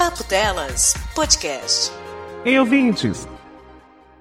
[0.00, 1.92] Papo Delas Podcast.
[2.42, 3.28] Ei, ouvintes!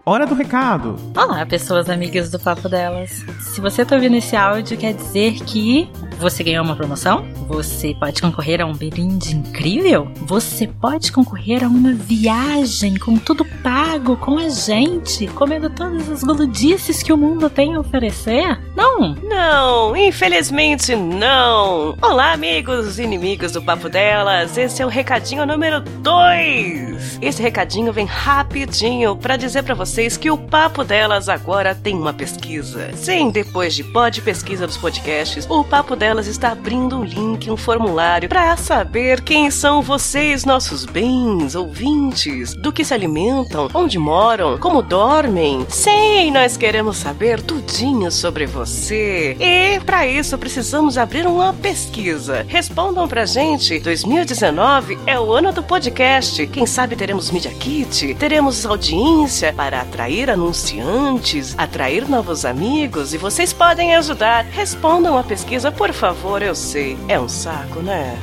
[0.05, 0.97] Hora do recado!
[1.15, 3.23] Olá, pessoas amigas do Papo Delas.
[3.39, 7.25] Se você tá ouvindo esse áudio, quer dizer que você ganhou uma promoção?
[7.47, 10.11] Você pode concorrer a um brinde incrível?
[10.17, 13.78] Você pode concorrer a uma viagem com tudo pago
[14.17, 18.59] com a gente, comendo todas as guludices que o mundo tem a oferecer?
[18.75, 19.15] Não!
[19.15, 21.97] Não, infelizmente não!
[22.01, 27.19] Olá, amigos e inimigos do Papo Delas, esse é o recadinho número 2!
[27.21, 32.13] Esse recadinho vem rapidinho para dizer para vocês que o Papo Delas agora tem uma
[32.13, 32.91] pesquisa.
[32.93, 37.49] Sim, depois de pod pesquisa dos podcasts, o Papo Delas delas está abrindo um link,
[37.49, 43.88] um formulário para saber quem são vocês, nossos bens, ouvintes, do que se alimentam, onde
[43.97, 45.65] moram, como dormem.
[45.69, 49.35] Sim, nós queremos saber tudinho sobre você.
[49.39, 52.45] E para isso precisamos abrir uma pesquisa.
[52.47, 53.79] Respondam pra gente.
[53.79, 56.45] 2019 é o ano do podcast.
[56.47, 63.53] Quem sabe teremos Media Kit, teremos audiência para atrair anunciantes, atrair novos amigos e vocês
[63.53, 64.45] podem ajudar.
[64.51, 66.97] Respondam a pesquisa, por favor, eu sei.
[67.07, 68.17] É um saco, né?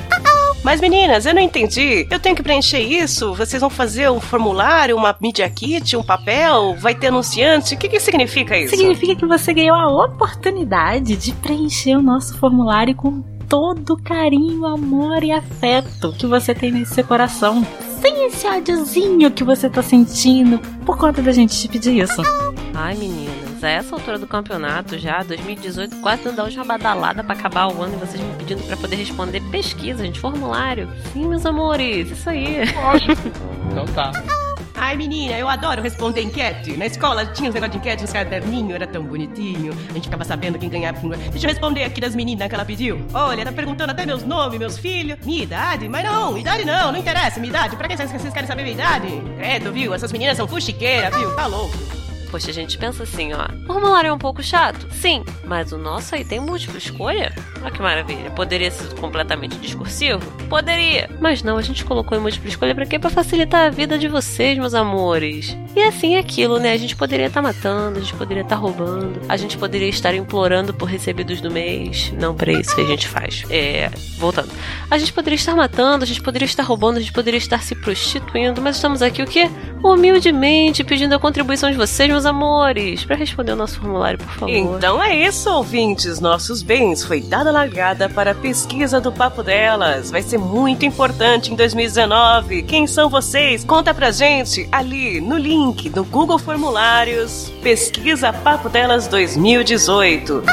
[0.66, 2.08] Mas meninas, eu não entendi.
[2.10, 3.32] Eu tenho que preencher isso?
[3.34, 6.74] Vocês vão fazer um formulário, uma media kit, um papel?
[6.80, 7.76] Vai ter anunciante?
[7.76, 8.74] O que, que significa isso?
[8.74, 15.22] Significa que você ganhou a oportunidade de preencher o nosso formulário com todo carinho, amor
[15.22, 17.64] e afeto que você tem nesse seu coração.
[18.00, 22.22] Sem esse ódiozinho que você tá sentindo por conta da gente te pedir isso.
[22.74, 22.96] Ai,
[23.56, 27.68] meninas, a essa altura do campeonato já, 2018, quase dando a última badalada pra acabar
[27.68, 30.88] o ano e vocês me pedindo pra poder responder pesquisa, gente, formulário.
[31.12, 32.58] Sim, meus amores, isso aí.
[33.70, 34.12] Então tá.
[34.78, 36.76] Ai, menina, eu adoro responder enquete.
[36.76, 39.72] Na escola tinha uns negócios de enquete nos caderninhos, era tão bonitinho.
[39.90, 41.00] A gente ficava sabendo quem ganhava.
[41.00, 41.10] Quem...
[41.10, 43.04] Deixa eu responder aqui das meninas que ela pediu.
[43.14, 45.88] Olha, tá perguntando até meus nomes, meus filhos, minha idade.
[45.88, 47.74] Mas não, idade não, não interessa, minha idade.
[47.74, 49.08] Pra que vocês vocês querem saber minha idade?
[49.38, 49.94] Credo, viu?
[49.94, 51.34] Essas meninas são fuxiqueiras, viu?
[51.34, 52.05] Tá louco.
[52.30, 53.46] Poxa, a gente pensa assim, ó.
[53.64, 54.88] O formulário é um pouco chato?
[54.92, 57.34] Sim, mas o nosso aí tem múltipla escolha?
[57.62, 58.30] Olha que maravilha.
[58.30, 60.20] Poderia ser completamente discursivo?
[60.48, 61.08] Poderia.
[61.20, 62.98] Mas não, a gente colocou em múltipla escolha pra quê?
[62.98, 65.56] Pra facilitar a vida de vocês, meus amores.
[65.76, 66.72] E assim é aquilo, né?
[66.72, 70.72] A gente poderia estar matando, a gente poderia estar roubando, a gente poderia estar implorando
[70.72, 72.10] por recebidos do mês.
[72.18, 73.44] Não para isso que a gente faz.
[73.50, 73.90] É.
[74.16, 74.48] Voltando.
[74.90, 77.74] A gente poderia estar matando, a gente poderia estar roubando, a gente poderia estar se
[77.74, 79.50] prostituindo, mas estamos aqui o quê?
[79.84, 84.48] Humildemente pedindo a contribuição de vocês, meus amores, para responder o nosso formulário, por favor.
[84.48, 86.20] Então é isso, ouvintes.
[86.20, 90.10] Nossos bens foi dada a largada para a pesquisa do Papo Delas.
[90.10, 92.62] Vai ser muito importante em 2019.
[92.62, 93.62] Quem são vocês?
[93.62, 97.52] Conta pra gente ali no link do Google Formulários.
[97.60, 100.44] Pesquisa Papo Delas 2018.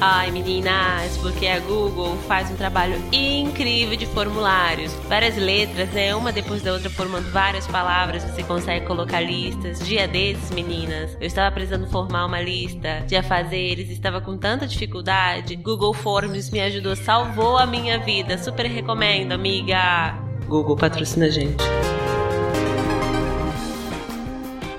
[0.00, 4.92] Ai, meninas, porque a Google faz um trabalho incrível de formulários.
[5.08, 6.14] Várias letras, né?
[6.14, 8.22] Uma depois da outra, formando várias palavras.
[8.22, 9.78] Você consegue colocar listas.
[9.78, 15.56] Dia desses, meninas, eu estava precisando formar uma lista de afazeres, estava com tanta dificuldade.
[15.56, 18.36] Google Forms me ajudou, salvou a minha vida.
[18.36, 20.14] Super recomendo, amiga.
[20.46, 21.64] Google patrocina a gente.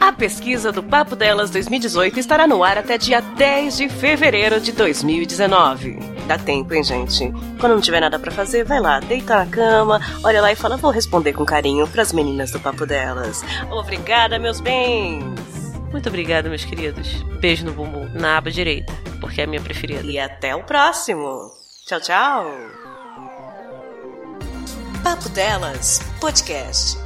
[0.05, 4.71] A pesquisa do Papo Delas 2018 estará no ar até dia 10 de fevereiro de
[4.71, 5.97] 2019.
[6.27, 7.31] Dá tempo, hein, gente?
[7.59, 10.77] Quando não tiver nada para fazer, vai lá, deita na cama, olha lá e fala:
[10.77, 13.43] vou responder com carinho pras meninas do Papo Delas.
[13.71, 15.23] Obrigada, meus bens!
[15.91, 17.23] Muito obrigada, meus queridos.
[17.39, 20.03] Beijo no bumbum, na aba direita, porque é a minha preferida.
[20.03, 21.51] E até o próximo.
[21.87, 22.51] Tchau, tchau.
[25.03, 27.04] Papo Delas Podcast.